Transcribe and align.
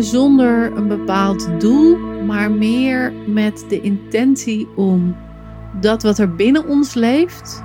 Zonder 0.00 0.76
een 0.76 0.88
bepaald 0.88 1.60
doel, 1.60 1.98
maar 2.26 2.50
meer 2.50 3.12
met 3.26 3.64
de 3.68 3.80
intentie 3.80 4.68
om 4.76 5.16
dat 5.80 6.02
wat 6.02 6.18
er 6.18 6.34
binnen 6.34 6.68
ons 6.68 6.94
leeft 6.94 7.62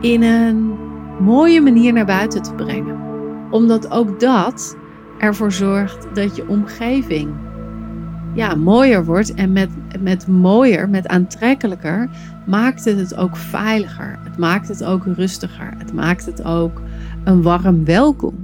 in 0.00 0.22
een 0.22 0.74
mooie 1.20 1.60
manier 1.60 1.92
naar 1.92 2.06
buiten 2.06 2.42
te 2.42 2.54
brengen. 2.54 3.00
Omdat 3.50 3.90
ook 3.90 4.20
dat 4.20 4.76
ervoor 5.18 5.52
zorgt 5.52 6.06
dat 6.14 6.36
je 6.36 6.48
omgeving 6.48 7.34
ja, 8.34 8.54
mooier 8.54 9.04
wordt. 9.04 9.34
En 9.34 9.52
met, 9.52 9.70
met 10.00 10.26
mooier, 10.26 10.88
met 10.88 11.06
aantrekkelijker, 11.06 12.08
maakt 12.46 12.84
het 12.84 12.98
het 12.98 13.16
ook 13.16 13.36
veiliger. 13.36 14.18
Het 14.24 14.38
maakt 14.38 14.68
het 14.68 14.84
ook 14.84 15.04
rustiger. 15.06 15.72
Het 15.78 15.92
maakt 15.92 16.26
het 16.26 16.44
ook 16.44 16.80
een 17.24 17.42
warm 17.42 17.84
welkom. 17.84 18.43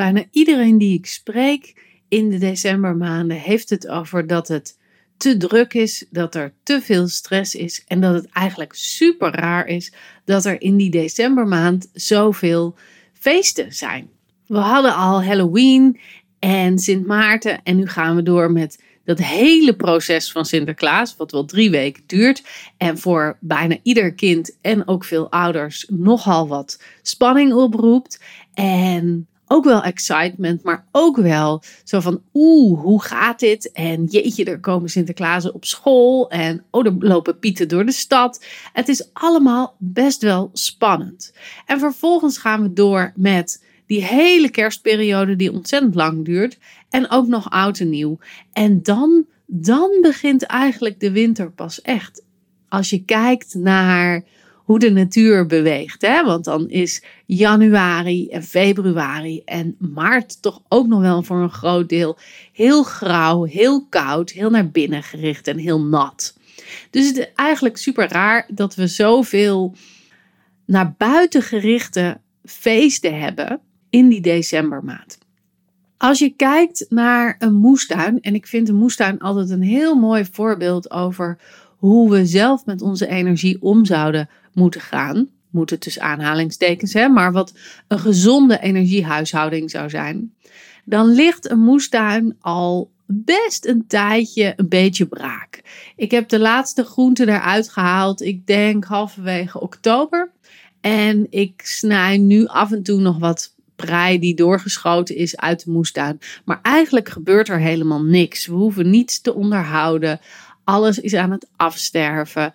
Bijna 0.00 0.24
iedereen 0.30 0.78
die 0.78 0.98
ik 0.98 1.06
spreek 1.06 1.74
in 2.08 2.30
de 2.30 2.38
decembermaanden 2.38 3.36
heeft 3.36 3.70
het 3.70 3.88
over 3.88 4.26
dat 4.26 4.48
het 4.48 4.78
te 5.16 5.36
druk 5.36 5.74
is, 5.74 6.06
dat 6.10 6.34
er 6.34 6.52
te 6.62 6.80
veel 6.82 7.08
stress 7.08 7.54
is 7.54 7.84
en 7.86 8.00
dat 8.00 8.14
het 8.14 8.28
eigenlijk 8.32 8.72
super 8.74 9.30
raar 9.30 9.66
is 9.66 9.92
dat 10.24 10.44
er 10.44 10.60
in 10.60 10.76
die 10.76 10.90
decembermaand 10.90 11.90
zoveel 11.92 12.74
feesten 13.12 13.72
zijn. 13.72 14.10
We 14.46 14.58
hadden 14.58 14.94
al 14.94 15.24
Halloween 15.24 16.00
en 16.38 16.78
Sint 16.78 17.06
Maarten 17.06 17.62
en 17.62 17.76
nu 17.76 17.86
gaan 17.86 18.16
we 18.16 18.22
door 18.22 18.52
met 18.52 18.82
dat 19.04 19.18
hele 19.18 19.76
proces 19.76 20.32
van 20.32 20.44
Sinterklaas, 20.44 21.16
wat 21.16 21.32
wel 21.32 21.44
drie 21.44 21.70
weken 21.70 22.02
duurt 22.06 22.42
en 22.76 22.98
voor 22.98 23.36
bijna 23.40 23.76
ieder 23.82 24.14
kind 24.14 24.58
en 24.60 24.88
ook 24.88 25.04
veel 25.04 25.30
ouders 25.30 25.86
nogal 25.88 26.48
wat 26.48 26.82
spanning 27.02 27.52
oproept. 27.52 28.20
En 28.54 29.28
ook 29.52 29.64
wel 29.64 29.82
excitement, 29.82 30.62
maar 30.62 30.86
ook 30.92 31.16
wel 31.16 31.62
zo 31.84 32.00
van 32.00 32.22
oeh, 32.34 32.80
hoe 32.80 33.02
gaat 33.02 33.38
dit? 33.38 33.72
En 33.72 34.04
jeetje, 34.04 34.44
er 34.44 34.60
komen 34.60 34.90
Sinterklaas 34.90 35.50
op 35.50 35.64
school 35.64 36.30
en 36.30 36.64
oh, 36.70 36.86
er 36.86 36.94
lopen 36.98 37.38
pieten 37.38 37.68
door 37.68 37.86
de 37.86 37.92
stad. 37.92 38.44
Het 38.72 38.88
is 38.88 39.10
allemaal 39.12 39.74
best 39.78 40.22
wel 40.22 40.50
spannend. 40.52 41.32
En 41.66 41.78
vervolgens 41.78 42.38
gaan 42.38 42.62
we 42.62 42.72
door 42.72 43.12
met 43.16 43.64
die 43.86 44.04
hele 44.04 44.50
kerstperiode 44.50 45.36
die 45.36 45.52
ontzettend 45.52 45.94
lang 45.94 46.24
duurt 46.24 46.58
en 46.90 47.10
ook 47.10 47.26
nog 47.26 47.50
oud 47.50 47.78
en 47.78 47.88
nieuw. 47.88 48.18
En 48.52 48.82
dan, 48.82 49.26
dan 49.46 49.98
begint 50.02 50.42
eigenlijk 50.42 51.00
de 51.00 51.10
winter 51.10 51.52
pas 51.52 51.82
echt. 51.82 52.22
Als 52.68 52.90
je 52.90 53.04
kijkt 53.04 53.54
naar 53.54 54.24
hoe 54.70 54.78
de 54.78 54.90
natuur 54.90 55.46
beweegt. 55.46 56.02
Hè? 56.02 56.24
Want 56.24 56.44
dan 56.44 56.68
is 56.68 57.02
januari 57.26 58.28
en 58.28 58.42
februari 58.42 59.42
en 59.44 59.76
maart 59.78 60.42
toch 60.42 60.62
ook 60.68 60.86
nog 60.86 61.00
wel 61.00 61.22
voor 61.22 61.42
een 61.42 61.50
groot 61.50 61.88
deel 61.88 62.18
heel 62.52 62.82
grauw, 62.82 63.44
heel 63.44 63.86
koud, 63.86 64.30
heel 64.30 64.50
naar 64.50 64.70
binnen 64.70 65.02
gericht 65.02 65.46
en 65.46 65.58
heel 65.58 65.80
nat. 65.80 66.36
Dus 66.90 67.06
het 67.06 67.16
is 67.16 67.26
eigenlijk 67.34 67.76
super 67.76 68.08
raar 68.08 68.46
dat 68.48 68.74
we 68.74 68.86
zoveel 68.86 69.74
naar 70.66 70.94
buiten 70.98 71.42
gerichte 71.42 72.20
feesten 72.44 73.20
hebben 73.20 73.60
in 73.88 74.08
die 74.08 74.20
decembermaand. 74.20 75.18
Als 75.96 76.18
je 76.18 76.34
kijkt 76.36 76.86
naar 76.88 77.36
een 77.38 77.54
moestuin, 77.54 78.20
en 78.20 78.34
ik 78.34 78.46
vind 78.46 78.68
een 78.68 78.74
moestuin 78.74 79.18
altijd 79.18 79.50
een 79.50 79.62
heel 79.62 79.94
mooi 79.94 80.24
voorbeeld 80.30 80.90
over 80.90 81.38
hoe 81.76 82.10
we 82.10 82.26
zelf 82.26 82.66
met 82.66 82.82
onze 82.82 83.06
energie 83.06 83.62
om 83.62 83.84
zouden 83.84 84.28
moeten 84.52 84.80
gaan. 84.80 85.28
Moeten 85.50 85.78
tussen 85.78 86.02
aanhalingstekens, 86.02 86.92
hè, 86.92 87.08
maar 87.08 87.32
wat 87.32 87.52
een 87.88 87.98
gezonde 87.98 88.60
energiehuishouding 88.60 89.70
zou 89.70 89.90
zijn. 89.90 90.34
Dan 90.84 91.06
ligt 91.06 91.50
een 91.50 91.58
moestuin 91.58 92.36
al 92.40 92.90
best 93.06 93.66
een 93.66 93.86
tijdje 93.86 94.52
een 94.56 94.68
beetje 94.68 95.06
braak. 95.06 95.62
Ik 95.96 96.10
heb 96.10 96.28
de 96.28 96.38
laatste 96.38 96.84
groenten 96.84 97.28
eruit 97.28 97.68
gehaald, 97.68 98.22
ik 98.22 98.46
denk 98.46 98.84
halverwege 98.84 99.60
oktober. 99.60 100.30
En 100.80 101.26
ik 101.30 101.60
snij 101.64 102.18
nu 102.18 102.46
af 102.46 102.72
en 102.72 102.82
toe 102.82 103.00
nog 103.00 103.18
wat 103.18 103.54
prei 103.76 104.18
die 104.18 104.34
doorgeschoten 104.34 105.16
is 105.16 105.36
uit 105.36 105.64
de 105.64 105.70
moestuin. 105.70 106.18
Maar 106.44 106.58
eigenlijk 106.62 107.08
gebeurt 107.08 107.48
er 107.48 107.58
helemaal 107.58 108.02
niks. 108.02 108.46
We 108.46 108.54
hoeven 108.54 108.90
niets 108.90 109.20
te 109.20 109.34
onderhouden. 109.34 110.20
Alles 110.64 110.98
is 110.98 111.14
aan 111.14 111.30
het 111.30 111.46
afsterven. 111.56 112.52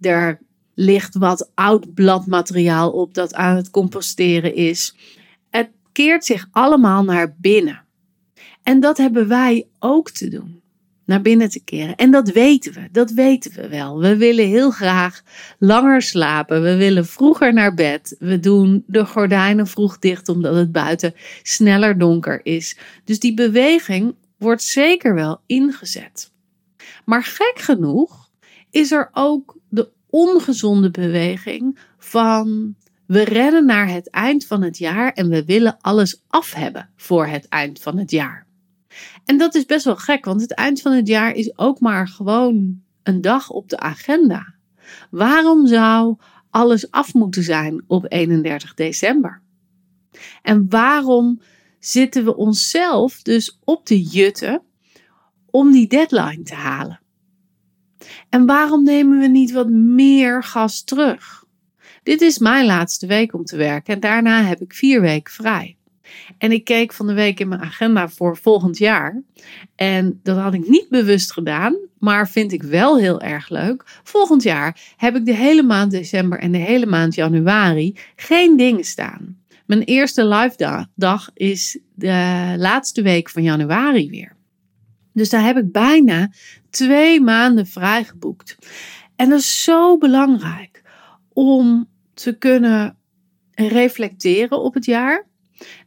Er 0.00 0.40
ligt 0.76 1.14
wat 1.14 1.50
oud 1.54 1.94
bladmateriaal 1.94 2.90
op 2.90 3.14
dat 3.14 3.34
aan 3.34 3.56
het 3.56 3.70
composteren 3.70 4.54
is. 4.54 4.96
Het 5.50 5.70
keert 5.92 6.24
zich 6.24 6.48
allemaal 6.50 7.04
naar 7.04 7.34
binnen. 7.38 7.84
En 8.62 8.80
dat 8.80 8.96
hebben 8.96 9.28
wij 9.28 9.66
ook 9.78 10.10
te 10.10 10.28
doen. 10.28 10.60
Naar 11.04 11.22
binnen 11.22 11.50
te 11.50 11.64
keren. 11.64 11.96
En 11.96 12.10
dat 12.10 12.28
weten 12.28 12.72
we, 12.72 12.88
dat 12.92 13.10
weten 13.10 13.52
we 13.52 13.68
wel. 13.68 13.98
We 13.98 14.16
willen 14.16 14.46
heel 14.46 14.70
graag 14.70 15.22
langer 15.58 16.02
slapen. 16.02 16.62
We 16.62 16.76
willen 16.76 17.06
vroeger 17.06 17.52
naar 17.52 17.74
bed. 17.74 18.16
We 18.18 18.40
doen 18.40 18.84
de 18.86 19.04
gordijnen 19.06 19.66
vroeg 19.66 19.98
dicht 19.98 20.28
omdat 20.28 20.54
het 20.54 20.72
buiten 20.72 21.14
sneller 21.42 21.98
donker 21.98 22.40
is. 22.42 22.76
Dus 23.04 23.20
die 23.20 23.34
beweging 23.34 24.14
wordt 24.38 24.62
zeker 24.62 25.14
wel 25.14 25.40
ingezet. 25.46 26.32
Maar 27.04 27.24
gek 27.24 27.58
genoeg 27.58 28.30
is 28.70 28.92
er 28.92 29.10
ook 29.12 29.55
ongezonde 30.16 30.90
beweging 30.90 31.78
van 31.98 32.74
we 33.06 33.24
rennen 33.24 33.66
naar 33.66 33.88
het 33.88 34.10
eind 34.10 34.46
van 34.46 34.62
het 34.62 34.78
jaar 34.78 35.12
en 35.12 35.28
we 35.28 35.44
willen 35.44 35.76
alles 35.80 36.22
af 36.28 36.52
hebben 36.52 36.90
voor 36.96 37.26
het 37.26 37.48
eind 37.48 37.80
van 37.80 37.98
het 37.98 38.10
jaar. 38.10 38.46
En 39.24 39.38
dat 39.38 39.54
is 39.54 39.64
best 39.64 39.84
wel 39.84 39.96
gek, 39.96 40.24
want 40.24 40.40
het 40.40 40.54
eind 40.54 40.80
van 40.80 40.92
het 40.92 41.08
jaar 41.08 41.32
is 41.32 41.58
ook 41.58 41.80
maar 41.80 42.08
gewoon 42.08 42.82
een 43.02 43.20
dag 43.20 43.50
op 43.50 43.68
de 43.68 43.78
agenda. 43.78 44.54
Waarom 45.10 45.66
zou 45.66 46.16
alles 46.50 46.90
af 46.90 47.14
moeten 47.14 47.42
zijn 47.42 47.84
op 47.86 48.04
31 48.08 48.74
december? 48.74 49.42
En 50.42 50.66
waarom 50.68 51.40
zitten 51.78 52.24
we 52.24 52.36
onszelf 52.36 53.22
dus 53.22 53.58
op 53.64 53.86
de 53.86 54.02
jutten 54.02 54.62
om 55.50 55.72
die 55.72 55.86
deadline 55.86 56.42
te 56.42 56.54
halen? 56.54 57.00
En 58.28 58.46
waarom 58.46 58.84
nemen 58.84 59.18
we 59.18 59.26
niet 59.26 59.52
wat 59.52 59.68
meer 59.70 60.42
gas 60.42 60.84
terug? 60.84 61.44
Dit 62.02 62.20
is 62.20 62.38
mijn 62.38 62.66
laatste 62.66 63.06
week 63.06 63.34
om 63.34 63.44
te 63.44 63.56
werken 63.56 63.94
en 63.94 64.00
daarna 64.00 64.42
heb 64.42 64.60
ik 64.60 64.74
vier 64.74 65.00
weken 65.00 65.32
vrij. 65.32 65.76
En 66.38 66.52
ik 66.52 66.64
keek 66.64 66.92
van 66.92 67.06
de 67.06 67.14
week 67.14 67.40
in 67.40 67.48
mijn 67.48 67.60
agenda 67.60 68.08
voor 68.08 68.36
volgend 68.36 68.78
jaar. 68.78 69.22
En 69.74 70.20
dat 70.22 70.36
had 70.36 70.54
ik 70.54 70.68
niet 70.68 70.88
bewust 70.88 71.32
gedaan, 71.32 71.76
maar 71.98 72.28
vind 72.28 72.52
ik 72.52 72.62
wel 72.62 72.98
heel 72.98 73.20
erg 73.20 73.48
leuk. 73.48 74.00
Volgend 74.02 74.42
jaar 74.42 74.80
heb 74.96 75.16
ik 75.16 75.24
de 75.24 75.34
hele 75.34 75.62
maand 75.62 75.90
december 75.90 76.38
en 76.38 76.52
de 76.52 76.58
hele 76.58 76.86
maand 76.86 77.14
januari 77.14 77.96
geen 78.16 78.56
dingen 78.56 78.84
staan. 78.84 79.38
Mijn 79.66 79.82
eerste 79.82 80.26
live 80.26 80.86
dag 80.94 81.30
is 81.34 81.78
de 81.94 82.54
laatste 82.56 83.02
week 83.02 83.30
van 83.30 83.42
januari 83.42 84.10
weer. 84.10 84.36
Dus 85.12 85.30
daar 85.30 85.44
heb 85.44 85.56
ik 85.56 85.72
bijna 85.72 86.30
twee 86.76 87.20
maanden 87.20 87.66
vrijgeboekt. 87.66 88.56
En 89.16 89.28
dat 89.28 89.38
is 89.38 89.62
zo 89.62 89.98
belangrijk 89.98 90.82
om 91.32 91.88
te 92.14 92.38
kunnen 92.38 92.96
reflecteren 93.54 94.62
op 94.62 94.74
het 94.74 94.84
jaar. 94.84 95.26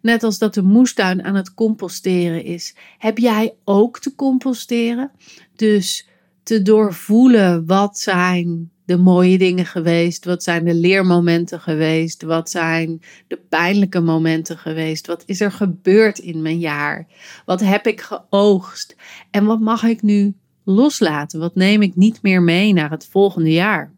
Net 0.02 0.24
als 0.24 0.38
dat 0.38 0.54
de 0.54 0.62
moestuin 0.62 1.24
aan 1.24 1.36
het 1.36 1.54
composteren 1.54 2.44
is, 2.44 2.76
heb 2.98 3.18
jij 3.18 3.54
ook 3.64 4.00
te 4.00 4.16
composteren. 4.16 5.12
Dus 5.56 6.08
te 6.44 6.62
doorvoelen 6.62 7.66
wat 7.66 8.00
zijn 8.00 8.72
de 8.86 8.98
mooie 8.98 9.38
dingen 9.38 9.66
geweest? 9.66 10.26
Wat 10.26 10.44
zijn 10.44 10.66
de 10.66 10.74
leermomenten 10.74 11.60
geweest? 11.60 12.24
Wat 12.24 12.50
zijn 12.50 13.02
de 13.28 13.40
pijnlijke 13.50 14.00
momenten 14.00 14.58
geweest? 14.58 15.08
Wat 15.08 15.24
is 15.26 15.42
er 15.42 15.52
gebeurd 15.52 16.20
in 16.20 16.42
mijn 16.42 16.60
jaar? 16.60 17.08
Wat 17.46 17.60
heb 17.60 17.88
ik 17.88 18.02
geoogst? 18.02 18.96
En 19.32 19.46
wat 19.46 19.60
mag 19.60 19.84
ik 19.84 20.02
nu 20.02 20.34
loslaten? 20.72 21.40
Wat 21.40 21.56
neem 21.56 21.82
ik 21.82 21.96
niet 21.96 22.22
meer 22.22 22.42
mee 22.42 22.74
naar 22.74 22.90
het 22.90 23.08
volgende 23.08 23.52
jaar? 23.52 23.92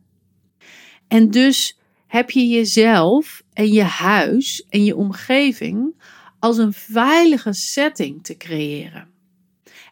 En 1.07 1.31
dus 1.31 1.79
heb 2.07 2.29
je 2.29 2.47
jezelf 2.47 3.43
en 3.53 3.71
je 3.71 3.83
huis 3.83 4.65
en 4.69 4.83
je 4.83 4.95
omgeving 4.95 5.93
als 6.39 6.57
een 6.57 6.73
veilige 6.73 7.53
setting 7.53 8.23
te 8.23 8.37
creëren. 8.37 9.07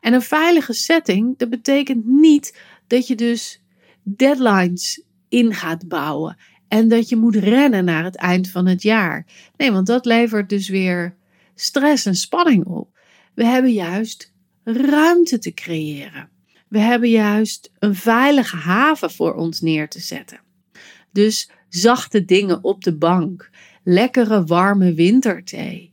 En 0.02 0.14
een 0.14 0.22
veilige 0.22 0.74
setting, 0.74 1.38
dat 1.38 1.50
betekent 1.50 2.06
niet 2.06 2.60
dat 2.88 3.08
je 3.08 3.16
dus 3.16 3.62
deadlines 4.04 5.04
in 5.30 5.54
gaat 5.54 5.88
bouwen 5.88 6.38
en 6.68 6.88
dat 6.88 7.10
je 7.10 7.16
moet 7.16 7.36
rennen 7.36 7.86
naar 7.86 8.04
het 8.04 8.16
eind 8.16 8.50
van 8.50 8.66
het 8.66 8.82
jaar. 8.82 9.26
Nee, 9.58 9.72
want 9.72 9.88
dat 9.88 10.06
levert 10.06 10.50
dus 10.50 10.70
weer 10.70 11.16
stress 11.56 12.06
en 12.06 12.16
spanning 12.16 12.66
op. 12.66 12.98
We 13.34 13.46
hebben 13.46 13.74
juist 13.74 14.34
ruimte 14.64 15.40
te 15.40 15.54
creëren. 15.54 16.30
We 16.70 16.80
hebben 16.80 17.10
juist 17.10 17.72
een 17.80 17.96
veilige 17.96 18.56
haven 18.56 19.12
voor 19.12 19.34
ons 19.34 19.62
neer 19.62 19.90
te 19.90 20.00
zetten. 20.00 20.40
Dus 21.12 21.50
zachte 21.70 22.26
dingen 22.26 22.64
op 22.64 22.84
de 22.84 22.96
bank, 22.96 23.50
lekkere 23.84 24.44
warme 24.44 24.94
winterthee, 24.94 25.92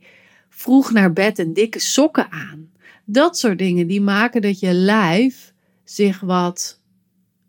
vroeg 0.49 0.91
naar 0.91 1.13
bed 1.13 1.39
en 1.39 1.53
dikke 1.53 1.79
sokken 1.79 2.31
aan. 2.31 2.69
Dat 3.05 3.37
soort 3.37 3.57
dingen 3.57 3.87
die 3.87 4.01
maken 4.01 4.41
dat 4.41 4.59
je 4.59 4.73
lijf 4.73 5.53
zich 5.83 6.19
wat 6.19 6.81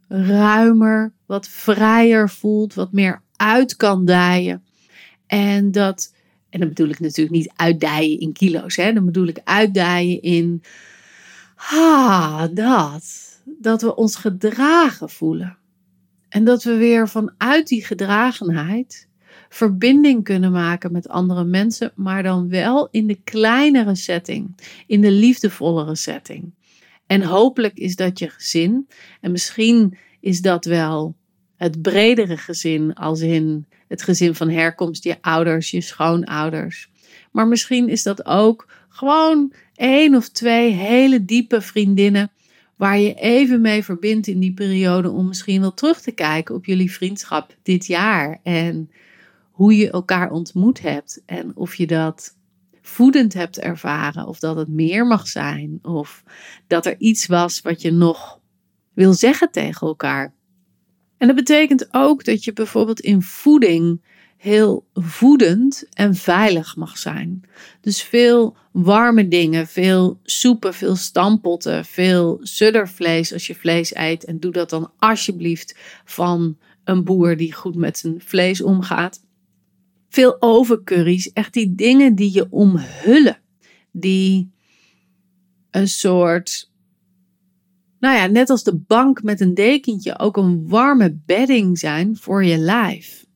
ruimer, 0.09 1.13
wat 1.27 1.49
vrijer 1.49 2.31
voelt, 2.31 2.75
wat 2.75 2.93
meer 2.93 3.23
uit 3.37 3.77
kan 3.77 4.05
dijen. 4.05 4.65
En 5.27 5.73
dat, 5.73 6.15
en 6.51 6.61
dan 6.61 6.69
bedoel 6.69 6.89
ik 6.89 7.01
natuurlijk 7.01 7.37
niet 7.37 7.53
uitdijen 7.57 8.21
in 8.21 8.33
kilo's, 8.33 8.77
hè? 8.77 8.93
dan 8.93 9.05
bedoel 9.05 9.27
ik 9.27 9.41
uitdijen 9.45 10.23
in, 10.23 10.63
ah, 11.59 12.45
dat. 12.53 13.27
Dat 13.45 13.83
we 13.83 13.95
ons 13.95 14.17
gedragen 14.17 15.11
voelen. 15.11 15.57
En 16.29 16.45
dat 16.45 16.63
we 16.63 16.77
weer 16.77 17.09
vanuit 17.09 17.69
die 17.69 17.85
gedragenheid 17.85 19.09
verbinding 19.49 20.25
kunnen 20.25 20.53
maken 20.53 20.93
met 20.93 21.09
andere 21.09 21.45
mensen, 21.45 21.93
maar 21.95 22.23
dan 22.23 22.49
wel 22.49 22.89
in 22.91 23.07
de 23.07 23.19
kleinere 23.25 23.95
setting, 23.95 24.57
in 24.87 25.01
de 25.01 25.11
liefdevollere 25.11 25.95
setting. 25.95 26.55
En 27.07 27.23
hopelijk 27.23 27.79
is 27.79 27.97
dat 27.97 28.19
je 28.19 28.29
gezin, 28.29 28.89
en 29.21 29.31
misschien 29.31 29.99
is 30.21 30.41
dat 30.41 30.65
wel 30.65 31.17
het 31.57 31.83
bredere 31.83 32.37
gezin, 32.37 32.95
als 32.95 33.21
in 33.21 33.67
het 33.89 34.03
gezin 34.03 34.35
van 34.35 34.51
herkomst, 34.51 35.05
je 35.05 35.17
ouders, 35.21 35.71
je 35.71 35.81
schoonouders. 35.81 36.91
Maar 37.33 37.47
misschien 37.47 37.89
is 37.89 38.03
dat 38.03 38.27
ook 38.27 38.69
gewoon 38.89 39.53
één 39.79 40.15
of 40.15 40.29
twee 40.29 40.73
hele 40.73 41.25
diepe 41.25 41.61
vriendinnen 41.61 42.31
waar 42.77 42.99
je 42.99 43.15
even 43.15 43.61
mee 43.61 43.85
verbindt 43.85 44.27
in 44.27 44.41
die 44.41 44.55
periode 44.55 45.11
om 45.11 45.27
misschien 45.27 45.61
wel 45.61 45.75
terug 45.75 46.01
te 46.01 46.13
kijken 46.13 46.55
op 46.55 46.65
jullie 46.65 46.93
vriendschap 46.93 47.57
dit 47.63 47.87
jaar 47.87 48.41
en 48.43 48.91
hoe 49.51 49.77
je 49.77 49.91
elkaar 49.91 50.31
ontmoet 50.31 50.81
hebt 50.81 51.23
en 51.27 51.57
of 51.57 51.75
je 51.75 51.87
dat 51.87 52.37
voedend 52.83 53.35
hebt 53.35 53.59
ervaren 53.59 54.27
of 54.27 54.39
dat 54.39 54.57
het 54.57 54.69
meer 54.69 55.07
mag 55.07 55.29
zijn 55.29 55.79
of 55.83 56.23
dat 56.67 56.87
er 56.87 56.99
iets 56.99 57.27
was 57.27 57.61
wat 57.61 57.83
je 57.83 57.93
nog 57.93 58.41
wil 58.95 59.13
zeggen 59.13 59.51
tegen 59.51 59.87
elkaar. 59.87 60.35
En 61.17 61.27
dat 61.27 61.37
betekent 61.37 61.89
ook 61.91 62.25
dat 62.25 62.45
je 62.45 62.53
bijvoorbeeld 62.53 63.01
in 63.01 63.23
voeding 63.23 64.03
heel 64.39 64.87
voedend 64.95 65.87
en 65.93 66.15
veilig 66.15 66.77
mag 66.77 66.99
zijn. 66.99 67.43
Dus 67.81 68.03
veel 68.03 68.57
warme 68.73 69.29
dingen, 69.29 69.67
veel 69.67 70.21
soepen, 70.23 70.75
veel 70.75 70.97
stampotten, 70.97 71.85
veel 71.85 72.39
suddervlees 72.43 73.33
als 73.33 73.47
je 73.47 73.55
vlees 73.55 73.95
eet. 73.95 74.25
En 74.25 74.41
doe 74.41 74.53
dat 74.53 74.71
dan 74.71 74.93
alsjeblieft 74.99 75.77
van 76.05 76.59
een 76.85 77.05
boer 77.05 77.37
die 77.37 77.53
goed 77.53 77.75
met 77.75 77.99
zijn 77.99 78.21
vlees 78.21 78.63
omgaat. 78.63 79.21
Veel 80.09 80.37
overcurries, 80.43 81.33
echt 81.33 81.53
die 81.53 81.75
dingen 81.75 82.15
die 82.15 82.35
je 82.35 82.47
omhullen. 82.51 83.39
Die 83.93 84.51
een 85.71 85.89
soort, 85.89 86.71
nou 87.99 88.17
ja, 88.17 88.27
net 88.27 88.51
als 88.51 88.65
de 88.65 88.77
bank 88.77 89.23
met 89.23 89.41
een 89.41 89.55
dekentje, 89.55 90.19
ook 90.19 90.37
een 90.37 90.69
warme 90.69 91.19
bedding 91.27 91.79
zijn 91.79 92.17
voor 92.17 92.45
je 92.45 92.59
lijf. 92.59 93.27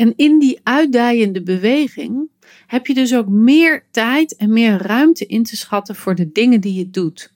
En 0.00 0.12
in 0.16 0.38
die 0.38 0.60
uitdijende 0.62 1.42
beweging 1.42 2.28
heb 2.66 2.86
je 2.86 2.94
dus 2.94 3.14
ook 3.14 3.28
meer 3.28 3.84
tijd 3.90 4.36
en 4.36 4.52
meer 4.52 4.76
ruimte 4.76 5.26
in 5.26 5.42
te 5.42 5.56
schatten 5.56 5.96
voor 5.96 6.14
de 6.14 6.32
dingen 6.32 6.60
die 6.60 6.74
je 6.74 6.90
doet. 6.90 7.32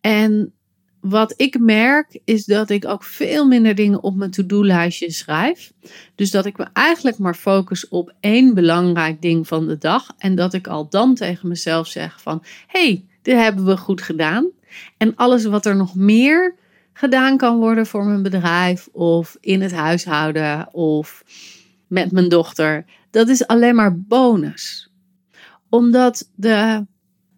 En 0.00 0.52
wat 1.00 1.34
ik 1.36 1.58
merk 1.58 2.20
is 2.24 2.44
dat 2.44 2.70
ik 2.70 2.86
ook 2.86 3.04
veel 3.04 3.46
minder 3.46 3.74
dingen 3.74 4.02
op 4.02 4.16
mijn 4.16 4.30
to-do-lijstje 4.30 5.10
schrijf. 5.10 5.72
Dus 6.14 6.30
dat 6.30 6.46
ik 6.46 6.58
me 6.58 6.66
eigenlijk 6.72 7.18
maar 7.18 7.34
focus 7.34 7.88
op 7.88 8.14
één 8.20 8.54
belangrijk 8.54 9.22
ding 9.22 9.48
van 9.48 9.66
de 9.66 9.78
dag. 9.78 10.14
En 10.18 10.34
dat 10.34 10.54
ik 10.54 10.66
al 10.66 10.88
dan 10.88 11.14
tegen 11.14 11.48
mezelf 11.48 11.86
zeg 11.86 12.22
van, 12.22 12.42
hey, 12.66 13.04
dit 13.22 13.36
hebben 13.36 13.64
we 13.64 13.76
goed 13.76 14.02
gedaan. 14.02 14.50
En 14.96 15.16
alles 15.16 15.44
wat 15.44 15.66
er 15.66 15.76
nog 15.76 15.94
meer 15.94 16.54
gedaan 16.92 17.36
kan 17.36 17.58
worden 17.58 17.86
voor 17.86 18.04
mijn 18.04 18.22
bedrijf 18.22 18.88
of 18.92 19.36
in 19.40 19.62
het 19.62 19.72
huishouden 19.72 20.74
of 20.74 21.24
met 21.86 22.12
mijn 22.12 22.28
dochter, 22.28 22.84
dat 23.10 23.28
is 23.28 23.46
alleen 23.46 23.74
maar 23.74 24.00
bonus. 24.00 24.92
Omdat 25.68 26.30
de 26.34 26.86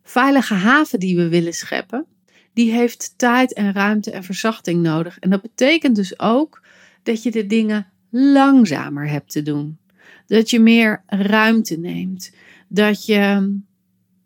veilige 0.02 0.54
haven 0.54 1.00
die 1.00 1.16
we 1.16 1.28
willen 1.28 1.52
scheppen, 1.52 2.06
die 2.52 2.72
heeft 2.72 3.14
tijd 3.16 3.52
en 3.52 3.72
ruimte 3.72 4.10
en 4.10 4.24
verzachting 4.24 4.82
nodig. 4.82 5.18
En 5.18 5.30
dat 5.30 5.42
betekent 5.42 5.96
dus 5.96 6.18
ook 6.18 6.62
dat 7.02 7.22
je 7.22 7.30
de 7.30 7.46
dingen 7.46 7.86
langzamer 8.10 9.08
hebt 9.08 9.32
te 9.32 9.42
doen. 9.42 9.78
Dat 10.26 10.50
je 10.50 10.60
meer 10.60 11.02
ruimte 11.06 11.78
neemt. 11.78 12.34
Dat 12.68 13.06
je 13.06 13.54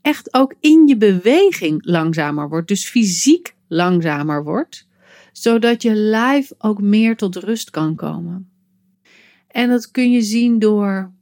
echt 0.02 0.34
ook 0.34 0.54
in 0.60 0.86
je 0.86 0.96
beweging 0.96 1.86
langzamer 1.86 2.48
wordt. 2.48 2.68
Dus 2.68 2.88
fysiek 2.88 3.54
langzamer 3.68 4.44
wordt. 4.44 4.88
Zodat 5.32 5.82
je 5.82 5.94
lijf 5.94 6.52
ook 6.58 6.80
meer 6.80 7.16
tot 7.16 7.36
rust 7.36 7.70
kan 7.70 7.94
komen. 7.94 8.49
En 9.50 9.68
dat 9.68 9.90
kun 9.90 10.10
je 10.10 10.22
zien 10.22 10.58
door 10.58 11.12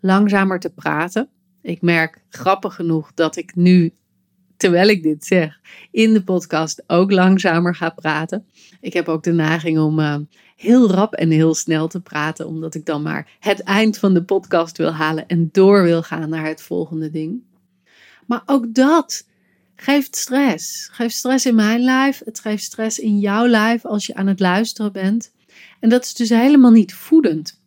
langzamer 0.00 0.60
te 0.60 0.70
praten. 0.70 1.28
Ik 1.62 1.82
merk 1.82 2.22
grappig 2.28 2.74
genoeg 2.74 3.14
dat 3.14 3.36
ik 3.36 3.54
nu, 3.54 3.92
terwijl 4.56 4.88
ik 4.88 5.02
dit 5.02 5.24
zeg, 5.24 5.60
in 5.90 6.12
de 6.12 6.22
podcast 6.22 6.82
ook 6.86 7.12
langzamer 7.12 7.74
ga 7.74 7.90
praten. 7.90 8.46
Ik 8.80 8.92
heb 8.92 9.08
ook 9.08 9.22
de 9.22 9.32
neiging 9.32 9.78
om 9.78 9.98
uh, 9.98 10.16
heel 10.56 10.90
rap 10.90 11.14
en 11.14 11.30
heel 11.30 11.54
snel 11.54 11.88
te 11.88 12.00
praten, 12.00 12.46
omdat 12.46 12.74
ik 12.74 12.86
dan 12.86 13.02
maar 13.02 13.36
het 13.38 13.62
eind 13.62 13.98
van 13.98 14.14
de 14.14 14.22
podcast 14.22 14.76
wil 14.78 14.92
halen 14.92 15.26
en 15.26 15.48
door 15.52 15.82
wil 15.82 16.02
gaan 16.02 16.28
naar 16.28 16.46
het 16.46 16.62
volgende 16.62 17.10
ding. 17.10 17.42
Maar 18.26 18.42
ook 18.46 18.74
dat 18.74 19.26
geeft 19.76 20.16
stress. 20.16 20.88
Geeft 20.92 21.16
stress 21.16 21.46
in 21.46 21.54
mijn 21.54 21.80
lijf. 21.80 22.22
Het 22.24 22.40
geeft 22.40 22.62
stress 22.62 22.98
in 22.98 23.18
jouw 23.18 23.46
lijf 23.46 23.84
als 23.84 24.06
je 24.06 24.14
aan 24.14 24.26
het 24.26 24.40
luisteren 24.40 24.92
bent. 24.92 25.32
En 25.80 25.88
dat 25.88 26.04
is 26.04 26.14
dus 26.14 26.28
helemaal 26.28 26.70
niet 26.70 26.94
voedend. 26.94 27.57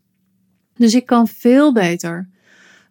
Dus 0.75 0.93
ik 0.93 1.05
kan 1.05 1.27
veel 1.27 1.73
beter 1.73 2.29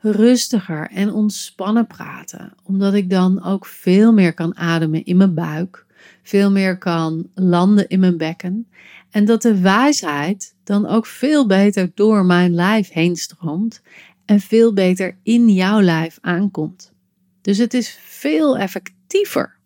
rustiger 0.00 0.90
en 0.90 1.12
ontspannen 1.12 1.86
praten, 1.86 2.54
omdat 2.62 2.94
ik 2.94 3.10
dan 3.10 3.44
ook 3.44 3.66
veel 3.66 4.12
meer 4.12 4.34
kan 4.34 4.56
ademen 4.56 5.04
in 5.04 5.16
mijn 5.16 5.34
buik, 5.34 5.86
veel 6.22 6.50
meer 6.50 6.78
kan 6.78 7.28
landen 7.34 7.88
in 7.88 8.00
mijn 8.00 8.16
bekken 8.16 8.66
en 9.10 9.24
dat 9.24 9.42
de 9.42 9.60
wijsheid 9.60 10.54
dan 10.64 10.86
ook 10.86 11.06
veel 11.06 11.46
beter 11.46 11.90
door 11.94 12.24
mijn 12.24 12.54
lijf 12.54 12.90
heen 12.90 13.16
stroomt 13.16 13.82
en 14.24 14.40
veel 14.40 14.72
beter 14.72 15.16
in 15.22 15.48
jouw 15.48 15.80
lijf 15.80 16.18
aankomt. 16.20 16.92
Dus 17.40 17.58
het 17.58 17.74
is 17.74 17.98
veel 18.02 18.58
effectiever. 18.58 19.58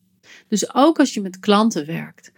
Dus 0.48 0.74
ook 0.74 0.98
als 0.98 1.14
je 1.14 1.20
met 1.20 1.38
klanten 1.38 1.86
werkt, 1.86 2.32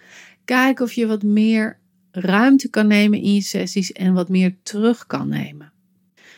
kijk 0.44 0.80
of 0.80 0.92
je 0.92 1.06
wat 1.06 1.22
meer 1.22 1.78
ruimte 2.16 2.70
kan 2.70 2.86
nemen 2.86 3.20
in 3.20 3.34
je 3.34 3.42
sessies 3.42 3.92
en 3.92 4.12
wat 4.12 4.28
meer 4.28 4.56
terug 4.62 5.06
kan 5.06 5.28
nemen 5.28 5.74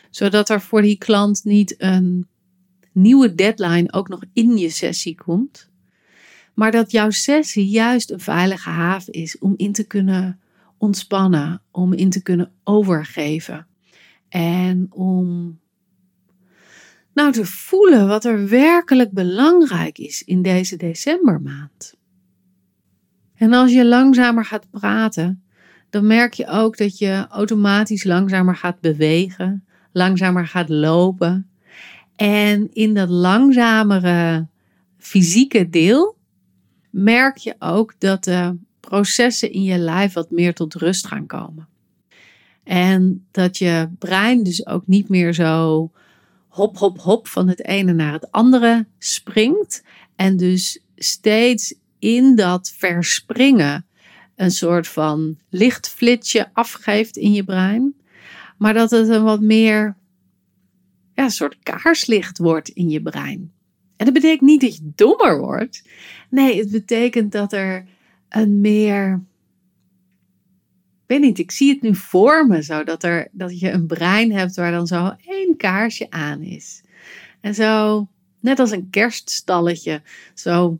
zodat 0.09 0.49
er 0.49 0.61
voor 0.61 0.81
die 0.81 0.97
klant 0.97 1.43
niet 1.43 1.75
een 1.77 2.27
nieuwe 2.91 3.35
deadline 3.35 3.93
ook 3.93 4.07
nog 4.07 4.23
in 4.33 4.57
je 4.57 4.69
sessie 4.69 5.15
komt. 5.15 5.69
Maar 6.53 6.71
dat 6.71 6.91
jouw 6.91 7.09
sessie 7.09 7.67
juist 7.67 8.11
een 8.11 8.19
veilige 8.19 8.69
haven 8.69 9.13
is 9.13 9.37
om 9.37 9.53
in 9.57 9.71
te 9.71 9.83
kunnen 9.83 10.39
ontspannen, 10.77 11.61
om 11.71 11.93
in 11.93 12.09
te 12.09 12.21
kunnen 12.21 12.51
overgeven. 12.63 13.67
En 14.29 14.87
om 14.89 15.59
nou 17.13 17.31
te 17.31 17.45
voelen 17.45 18.07
wat 18.07 18.25
er 18.25 18.47
werkelijk 18.47 19.11
belangrijk 19.11 19.97
is 19.97 20.23
in 20.23 20.41
deze 20.41 20.77
decembermaand. 20.77 21.97
En 23.35 23.53
als 23.53 23.71
je 23.71 23.85
langzamer 23.85 24.45
gaat 24.45 24.69
praten, 24.69 25.43
dan 25.89 26.07
merk 26.07 26.33
je 26.33 26.47
ook 26.47 26.77
dat 26.77 26.97
je 26.97 27.25
automatisch 27.29 28.03
langzamer 28.03 28.55
gaat 28.55 28.79
bewegen, 28.79 29.65
langzamer 29.91 30.47
gaat 30.47 30.69
lopen. 30.69 31.49
En 32.15 32.73
in 32.73 32.93
dat 32.93 33.09
langzamere 33.09 34.47
fysieke 34.97 35.69
deel 35.69 36.17
merk 36.89 37.37
je 37.37 37.55
ook 37.59 37.93
dat 37.97 38.23
de 38.23 38.57
processen 38.79 39.51
in 39.51 39.63
je 39.63 39.77
lijf 39.77 40.13
wat 40.13 40.31
meer 40.31 40.53
tot 40.53 40.73
rust 40.73 41.07
gaan 41.07 41.25
komen. 41.25 41.67
En 42.63 43.25
dat 43.31 43.57
je 43.57 43.89
brein 43.99 44.43
dus 44.43 44.65
ook 44.65 44.87
niet 44.87 45.09
meer 45.09 45.33
zo 45.33 45.91
hop, 46.47 46.77
hop, 46.77 46.99
hop 46.99 47.27
van 47.27 47.47
het 47.47 47.65
ene 47.65 47.93
naar 47.93 48.13
het 48.13 48.31
andere 48.31 48.87
springt. 48.97 49.83
En 50.15 50.37
dus 50.37 50.81
steeds 50.95 51.75
in 51.99 52.35
dat 52.35 52.73
verspringen 52.77 53.85
een 54.39 54.51
soort 54.51 54.87
van 54.87 55.37
lichtflitsje 55.49 56.49
afgeeft 56.53 57.17
in 57.17 57.33
je 57.33 57.43
brein. 57.43 57.95
Maar 58.57 58.73
dat 58.73 58.91
het 58.91 59.09
een 59.09 59.23
wat 59.23 59.41
meer 59.41 59.97
ja, 61.13 61.23
een 61.23 61.31
soort 61.31 61.57
kaarslicht 61.63 62.37
wordt 62.37 62.69
in 62.69 62.89
je 62.89 63.01
brein. 63.01 63.51
En 63.95 64.05
dat 64.05 64.13
betekent 64.13 64.41
niet 64.41 64.61
dat 64.61 64.75
je 64.75 64.91
dommer 64.95 65.39
wordt. 65.39 65.83
Nee, 66.29 66.57
het 66.57 66.71
betekent 66.71 67.31
dat 67.31 67.53
er 67.53 67.85
een 68.29 68.61
meer. 68.61 69.23
Ik 71.03 71.05
weet 71.05 71.21
niet, 71.21 71.39
ik 71.39 71.51
zie 71.51 71.73
het 71.73 71.81
nu 71.81 71.95
voor 71.95 72.47
me 72.47 72.63
zo. 72.63 72.83
Dat, 72.83 73.03
er, 73.03 73.27
dat 73.31 73.59
je 73.59 73.71
een 73.71 73.87
brein 73.87 74.31
hebt 74.31 74.55
waar 74.55 74.71
dan 74.71 74.87
zo 74.87 75.13
één 75.25 75.57
kaarsje 75.57 76.09
aan 76.09 76.41
is. 76.41 76.81
En 77.41 77.55
zo, 77.55 78.07
net 78.39 78.59
als 78.59 78.71
een 78.71 78.89
kerststalletje, 78.89 80.01
zo 80.33 80.79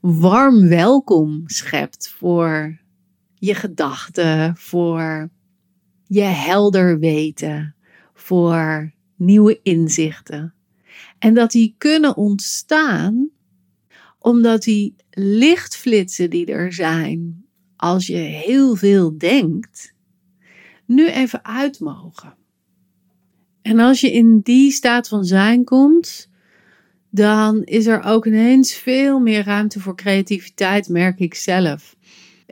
warm 0.00 0.68
welkom 0.68 1.42
schept 1.46 2.08
voor 2.08 2.80
je 3.42 3.54
gedachten, 3.54 4.56
voor 4.56 5.30
je 6.06 6.22
helder 6.22 6.98
weten, 6.98 7.74
voor 8.14 8.92
nieuwe 9.16 9.60
inzichten. 9.62 10.54
En 11.18 11.34
dat 11.34 11.50
die 11.50 11.74
kunnen 11.78 12.16
ontstaan 12.16 13.30
omdat 14.18 14.62
die 14.62 14.94
lichtflitsen 15.10 16.30
die 16.30 16.46
er 16.46 16.72
zijn 16.72 17.44
als 17.76 18.06
je 18.06 18.16
heel 18.16 18.76
veel 18.76 19.18
denkt, 19.18 19.94
nu 20.86 21.08
even 21.08 21.44
uit 21.44 21.80
mogen. 21.80 22.34
En 23.62 23.78
als 23.78 24.00
je 24.00 24.12
in 24.12 24.40
die 24.40 24.70
staat 24.70 25.08
van 25.08 25.24
zijn 25.24 25.64
komt, 25.64 26.30
dan 27.10 27.62
is 27.62 27.86
er 27.86 28.02
ook 28.02 28.26
ineens 28.26 28.74
veel 28.74 29.18
meer 29.18 29.44
ruimte 29.44 29.80
voor 29.80 29.96
creativiteit, 29.96 30.88
merk 30.88 31.18
ik 31.18 31.34
zelf. 31.34 31.96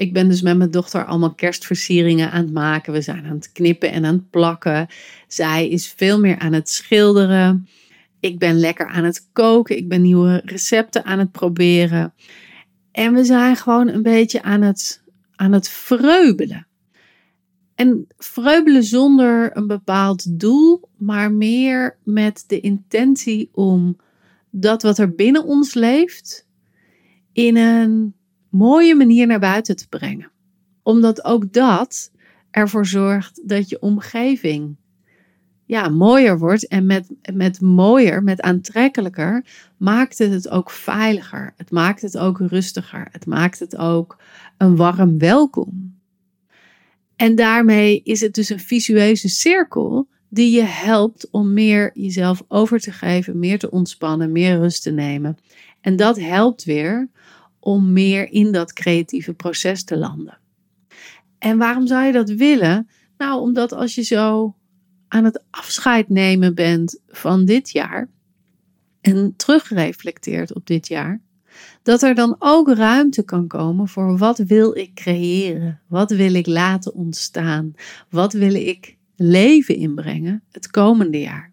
Ik 0.01 0.13
ben 0.13 0.29
dus 0.29 0.43
met 0.43 0.57
mijn 0.57 0.71
dochter 0.71 1.05
allemaal 1.05 1.35
kerstversieringen 1.35 2.31
aan 2.31 2.43
het 2.43 2.53
maken. 2.53 2.93
We 2.93 3.01
zijn 3.01 3.25
aan 3.25 3.35
het 3.35 3.53
knippen 3.53 3.93
en 3.93 4.05
aan 4.05 4.15
het 4.15 4.31
plakken. 4.31 4.87
Zij 5.29 5.69
is 5.69 5.89
veel 5.97 6.21
meer 6.21 6.39
aan 6.39 6.53
het 6.53 6.69
schilderen. 6.69 7.69
Ik 8.21 8.39
ben 8.39 8.59
lekker 8.59 8.87
aan 8.87 9.05
het 9.05 9.29
koken. 9.33 9.77
Ik 9.77 9.89
ben 9.89 10.03
nieuwe 10.03 10.43
recepten 10.45 11.05
aan 11.05 11.19
het 11.19 11.33
proberen. 11.33 12.15
En 12.93 13.15
we 13.15 13.25
zijn 13.25 13.57
gewoon 13.57 13.89
een 13.89 14.03
beetje 14.03 14.43
aan 14.43 14.63
het, 14.63 15.03
aan 15.37 15.53
het 15.53 15.69
vreubelen. 15.69 16.67
En 17.75 18.07
vreubelen 18.19 18.85
zonder 18.85 19.57
een 19.57 19.67
bepaald 19.67 20.41
doel, 20.41 20.89
maar 20.97 21.33
meer 21.33 21.97
met 22.05 22.45
de 22.47 22.61
intentie 22.61 23.49
om 23.53 23.97
dat 24.51 24.83
wat 24.83 24.99
er 24.99 25.15
binnen 25.15 25.45
ons 25.45 25.75
leeft 25.75 26.47
in 27.33 27.57
een 27.57 28.15
mooie 28.51 28.95
manier 28.95 29.27
naar 29.27 29.41
buiten 29.41 29.77
te 29.77 29.89
brengen. 29.89 30.31
Omdat 30.83 31.25
ook 31.25 31.53
dat 31.53 32.11
ervoor 32.51 32.87
zorgt 32.87 33.49
dat 33.49 33.69
je 33.69 33.81
omgeving 33.81 34.77
ja, 35.71 35.89
mooier 35.89 36.39
wordt. 36.39 36.69
En 36.69 36.87
met, 36.87 37.09
met 37.33 37.61
mooier, 37.61 38.23
met 38.23 38.41
aantrekkelijker, 38.41 39.45
maakt 39.77 40.19
het 40.19 40.33
het 40.33 40.49
ook 40.49 40.71
veiliger. 40.71 41.53
Het 41.57 41.71
maakt 41.71 42.03
het 42.03 42.19
ook 42.19 42.39
rustiger. 42.39 43.09
Het 43.11 43.27
maakt 43.27 43.59
het 43.59 43.77
ook 43.77 44.19
een 44.57 44.77
warm 44.77 45.19
welkom. 45.19 45.99
En 47.17 47.35
daarmee 47.35 48.01
is 48.05 48.21
het 48.21 48.35
dus 48.35 48.49
een 48.49 48.61
visueuze 48.61 49.29
cirkel 49.29 50.09
die 50.29 50.51
je 50.57 50.63
helpt 50.63 51.31
om 51.31 51.53
meer 51.53 51.91
jezelf 51.95 52.43
over 52.49 52.81
te 52.81 52.93
geven, 52.93 53.39
meer 53.39 53.59
te 53.59 53.71
ontspannen, 53.71 54.33
meer 54.33 54.59
rust 54.59 54.83
te 54.83 54.91
nemen. 54.91 55.39
En 55.81 55.97
dat 55.97 56.21
helpt 56.21 56.65
weer 56.65 57.09
om 57.61 57.93
meer 57.93 58.31
in 58.31 58.53
dat 58.53 58.73
creatieve 58.73 59.35
proces 59.35 59.85
te 59.85 59.97
landen. 59.97 60.39
En 61.39 61.59
waarom 61.59 61.87
zou 61.87 62.07
je 62.07 62.13
dat 62.13 62.31
willen? 62.31 62.89
Nou, 63.17 63.41
omdat 63.41 63.73
als 63.73 63.95
je 63.95 64.03
zo 64.03 64.55
aan 65.09 65.25
het 65.25 65.43
afscheid 65.51 66.09
nemen 66.09 66.55
bent 66.55 67.01
van 67.09 67.45
dit 67.45 67.71
jaar 67.71 68.11
en 69.01 69.35
terugreflecteert 69.37 70.55
op 70.55 70.67
dit 70.67 70.89
jaar, 70.89 71.21
dat 71.83 72.03
er 72.03 72.15
dan 72.15 72.37
ook 72.39 72.69
ruimte 72.69 73.23
kan 73.23 73.47
komen 73.47 73.89
voor 73.89 74.19
wat 74.19 74.39
wil 74.39 74.77
ik 74.77 74.95
creëren? 74.95 75.81
Wat 75.89 76.11
wil 76.11 76.35
ik 76.35 76.47
laten 76.47 76.95
ontstaan? 76.95 77.75
Wat 78.11 78.33
wil 78.33 78.55
ik 78.55 78.97
leven 79.17 79.77
inbrengen 79.77 80.43
het 80.51 80.71
komende 80.71 81.21
jaar? 81.21 81.53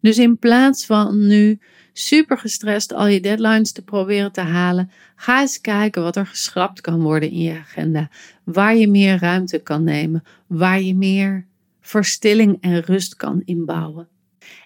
Dus 0.00 0.18
in 0.18 0.38
plaats 0.38 0.86
van 0.86 1.26
nu 1.26 1.58
super 2.06 2.38
gestrest 2.38 2.92
al 2.92 3.06
je 3.06 3.20
deadlines 3.20 3.72
te 3.72 3.82
proberen 3.82 4.32
te 4.32 4.40
halen, 4.40 4.90
ga 5.16 5.40
eens 5.40 5.60
kijken 5.60 6.02
wat 6.02 6.16
er 6.16 6.26
geschrapt 6.26 6.80
kan 6.80 7.00
worden 7.00 7.30
in 7.30 7.40
je 7.40 7.58
agenda. 7.58 8.10
Waar 8.44 8.76
je 8.76 8.88
meer 8.88 9.18
ruimte 9.18 9.58
kan 9.58 9.84
nemen, 9.84 10.22
waar 10.46 10.80
je 10.80 10.94
meer 10.94 11.46
verstilling 11.80 12.58
en 12.60 12.80
rust 12.80 13.16
kan 13.16 13.42
inbouwen. 13.44 14.08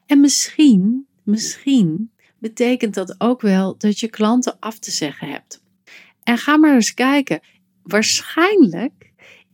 En 0.07 0.21
misschien, 0.21 1.07
misschien 1.23 2.11
betekent 2.39 2.95
dat 2.95 3.15
ook 3.19 3.41
wel 3.41 3.75
dat 3.79 4.01
je 4.01 4.09
klanten 4.09 4.57
af 4.61 4.79
te 4.79 4.91
zeggen 4.91 5.29
hebt. 5.29 5.63
En 6.23 6.39
ga 6.39 6.57
maar 6.57 6.75
eens 6.75 6.95
kijken. 6.95 7.41
Waarschijnlijk 7.83 9.04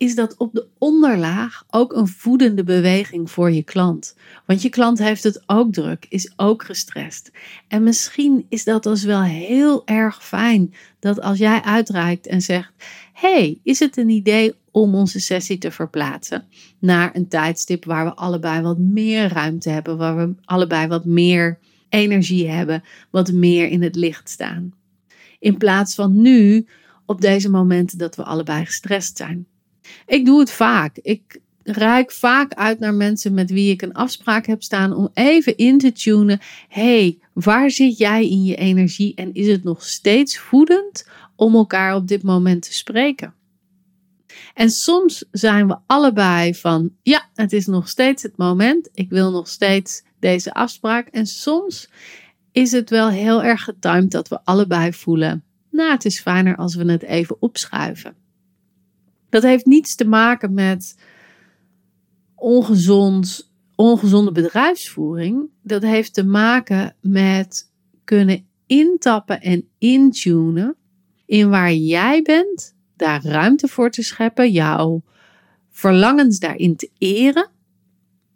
is 0.00 0.14
dat 0.14 0.36
op 0.36 0.52
de 0.52 0.66
onderlaag 0.78 1.64
ook 1.70 1.92
een 1.92 2.08
voedende 2.08 2.64
beweging 2.64 3.30
voor 3.30 3.50
je 3.50 3.62
klant. 3.62 4.16
Want 4.46 4.62
je 4.62 4.68
klant 4.68 4.98
heeft 4.98 5.22
het 5.22 5.42
ook 5.46 5.72
druk, 5.72 6.06
is 6.08 6.32
ook 6.36 6.64
gestrest. 6.64 7.30
En 7.68 7.82
misschien 7.82 8.46
is 8.48 8.64
dat 8.64 8.82
dus 8.82 9.04
wel 9.04 9.22
heel 9.22 9.86
erg 9.86 10.24
fijn 10.24 10.74
dat 10.98 11.20
als 11.20 11.38
jij 11.38 11.62
uitreikt 11.62 12.26
en 12.26 12.42
zegt: 12.42 12.72
Hey, 13.12 13.60
is 13.62 13.78
het 13.78 13.96
een 13.96 14.08
idee 14.08 14.54
om 14.70 14.94
onze 14.94 15.20
sessie 15.20 15.58
te 15.58 15.70
verplaatsen 15.70 16.44
naar 16.78 17.16
een 17.16 17.28
tijdstip 17.28 17.84
waar 17.84 18.04
we 18.04 18.14
allebei 18.14 18.62
wat 18.62 18.78
meer 18.78 19.28
ruimte 19.28 19.70
hebben, 19.70 19.96
waar 19.96 20.16
we 20.16 20.34
allebei 20.44 20.86
wat 20.86 21.04
meer 21.04 21.58
energie 21.88 22.48
hebben, 22.48 22.82
wat 23.10 23.32
meer 23.32 23.68
in 23.68 23.82
het 23.82 23.96
licht 23.96 24.28
staan. 24.28 24.72
In 25.38 25.56
plaats 25.56 25.94
van 25.94 26.20
nu 26.20 26.66
op 27.06 27.20
deze 27.20 27.50
momenten 27.50 27.98
dat 27.98 28.16
we 28.16 28.24
allebei 28.24 28.64
gestrest 28.64 29.16
zijn. 29.16 29.46
Ik 30.06 30.24
doe 30.24 30.40
het 30.40 30.50
vaak. 30.50 30.98
Ik 31.02 31.40
reik 31.62 32.10
vaak 32.10 32.54
uit 32.54 32.78
naar 32.78 32.94
mensen 32.94 33.34
met 33.34 33.50
wie 33.50 33.72
ik 33.72 33.82
een 33.82 33.94
afspraak 33.94 34.46
heb 34.46 34.62
staan 34.62 34.94
om 34.96 35.10
even 35.14 35.56
in 35.56 35.78
te 35.78 35.92
tunen. 35.92 36.40
hey, 36.68 37.18
waar 37.32 37.70
zit 37.70 37.98
jij 37.98 38.28
in 38.28 38.44
je 38.44 38.56
energie 38.56 39.14
en 39.14 39.34
is 39.34 39.46
het 39.46 39.64
nog 39.64 39.84
steeds 39.84 40.38
voedend 40.38 41.08
om 41.36 41.54
elkaar 41.54 41.94
op 41.94 42.08
dit 42.08 42.22
moment 42.22 42.62
te 42.62 42.74
spreken? 42.74 43.34
En 44.54 44.70
soms 44.70 45.24
zijn 45.30 45.68
we 45.68 45.76
allebei 45.86 46.54
van, 46.54 46.90
ja, 47.02 47.28
het 47.34 47.52
is 47.52 47.66
nog 47.66 47.88
steeds 47.88 48.22
het 48.22 48.36
moment. 48.36 48.88
Ik 48.94 49.10
wil 49.10 49.30
nog 49.30 49.48
steeds 49.48 50.02
deze 50.18 50.54
afspraak. 50.54 51.06
En 51.06 51.26
soms 51.26 51.88
is 52.52 52.72
het 52.72 52.90
wel 52.90 53.08
heel 53.08 53.42
erg 53.42 53.64
getimed 53.64 54.10
dat 54.10 54.28
we 54.28 54.44
allebei 54.44 54.92
voelen, 54.92 55.44
nou, 55.70 55.92
het 55.92 56.04
is 56.04 56.20
fijner 56.20 56.56
als 56.56 56.74
we 56.74 56.92
het 56.92 57.02
even 57.02 57.36
opschuiven. 57.40 58.19
Dat 59.30 59.42
heeft 59.42 59.66
niets 59.66 59.94
te 59.94 60.04
maken 60.04 60.54
met 60.54 60.96
ongezond, 62.34 63.52
ongezonde 63.74 64.32
bedrijfsvoering. 64.32 65.48
Dat 65.62 65.82
heeft 65.82 66.14
te 66.14 66.24
maken 66.24 66.96
met 67.00 67.72
kunnen 68.04 68.46
intappen 68.66 69.40
en 69.40 69.68
intunen 69.78 70.76
in 71.26 71.48
waar 71.48 71.72
jij 71.72 72.22
bent, 72.22 72.74
daar 72.96 73.24
ruimte 73.24 73.68
voor 73.68 73.90
te 73.90 74.02
scheppen, 74.02 74.50
jouw 74.50 75.02
verlangens 75.70 76.38
daarin 76.38 76.76
te 76.76 76.90
eren 76.98 77.50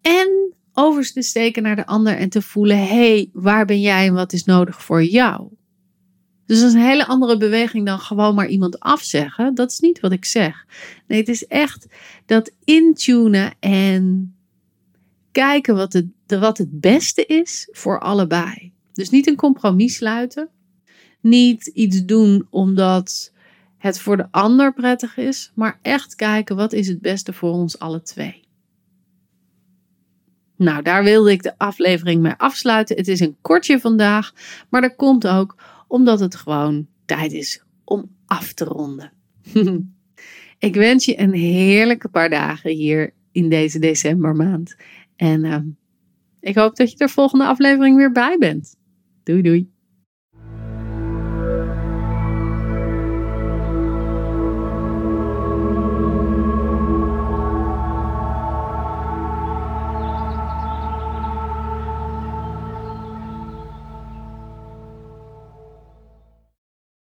en 0.00 0.54
overs 0.72 1.12
te 1.12 1.22
steken 1.22 1.62
naar 1.62 1.76
de 1.76 1.86
ander 1.86 2.16
en 2.16 2.28
te 2.28 2.42
voelen: 2.42 2.78
hé, 2.78 2.84
hey, 2.84 3.30
waar 3.32 3.66
ben 3.66 3.80
jij 3.80 4.06
en 4.06 4.14
wat 4.14 4.32
is 4.32 4.44
nodig 4.44 4.82
voor 4.82 5.02
jou? 5.02 5.48
Dus 6.46 6.60
dat 6.60 6.68
is 6.68 6.74
een 6.74 6.80
hele 6.80 7.06
andere 7.06 7.36
beweging 7.36 7.86
dan 7.86 7.98
gewoon 7.98 8.34
maar 8.34 8.48
iemand 8.48 8.80
afzeggen. 8.80 9.54
Dat 9.54 9.70
is 9.70 9.78
niet 9.78 10.00
wat 10.00 10.12
ik 10.12 10.24
zeg. 10.24 10.66
Nee, 11.06 11.18
het 11.18 11.28
is 11.28 11.46
echt 11.46 11.86
dat 12.26 12.52
intunen 12.64 13.54
en 13.60 14.34
kijken 15.32 15.76
wat 15.76 15.92
het, 15.92 16.06
wat 16.26 16.58
het 16.58 16.80
beste 16.80 17.26
is 17.26 17.68
voor 17.72 18.00
allebei. 18.00 18.72
Dus 18.92 19.10
niet 19.10 19.26
een 19.26 19.36
compromis 19.36 19.94
sluiten. 19.94 20.48
Niet 21.20 21.66
iets 21.66 22.04
doen 22.04 22.46
omdat 22.50 23.32
het 23.78 23.98
voor 23.98 24.16
de 24.16 24.28
ander 24.30 24.72
prettig 24.72 25.16
is. 25.16 25.52
Maar 25.54 25.78
echt 25.82 26.14
kijken 26.14 26.56
wat 26.56 26.72
is 26.72 26.88
het 26.88 27.00
beste 27.00 27.32
voor 27.32 27.50
ons 27.50 27.78
alle 27.78 28.02
twee. 28.02 28.42
Nou, 30.56 30.82
daar 30.82 31.04
wilde 31.04 31.30
ik 31.30 31.42
de 31.42 31.58
aflevering 31.58 32.22
mee 32.22 32.34
afsluiten. 32.36 32.96
Het 32.96 33.08
is 33.08 33.20
een 33.20 33.36
kortje 33.40 33.80
vandaag. 33.80 34.32
Maar 34.68 34.80
dat 34.80 34.96
komt 34.96 35.26
ook 35.26 35.56
omdat 35.86 36.20
het 36.20 36.34
gewoon 36.34 36.86
tijd 37.04 37.32
is 37.32 37.62
om 37.84 38.10
af 38.26 38.52
te 38.52 38.64
ronden. 38.64 39.12
Ik 40.58 40.74
wens 40.74 41.04
je 41.04 41.20
een 41.20 41.32
heerlijke 41.32 42.08
paar 42.08 42.30
dagen 42.30 42.70
hier 42.70 43.14
in 43.32 43.48
deze 43.48 43.78
decembermaand. 43.78 44.76
En 45.16 45.44
uh, 45.44 45.58
ik 46.40 46.54
hoop 46.54 46.76
dat 46.76 46.90
je 46.90 46.96
er 46.98 47.10
volgende 47.10 47.46
aflevering 47.46 47.96
weer 47.96 48.12
bij 48.12 48.36
bent. 48.38 48.76
Doei 49.22 49.42
doei. 49.42 49.73